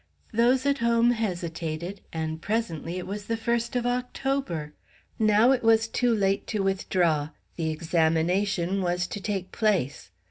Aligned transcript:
Those 0.33 0.65
at 0.65 0.79
home 0.79 1.11
hesitated, 1.11 2.01
and 2.11 2.41
presently 2.41 2.97
it 2.97 3.05
was 3.05 3.25
the 3.25 3.37
first 3.37 3.75
of 3.75 3.85
October. 3.85 4.73
Now 5.19 5.51
it 5.51 5.61
was 5.61 5.87
too 5.87 6.11
late 6.11 6.47
to 6.47 6.63
withdraw; 6.63 7.29
the 7.55 7.69
examination 7.69 8.81
was 8.81 9.05
to 9.05 9.19
take 9.21 9.51
place. 9.51 10.09